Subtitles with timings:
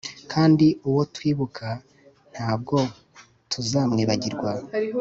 [0.31, 1.67] Kandi uwo twibuka
[2.33, 2.77] ntaabwo
[3.51, 4.51] tuzamwibagirwa